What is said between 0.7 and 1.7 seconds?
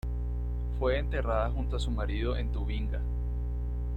Fue enterrada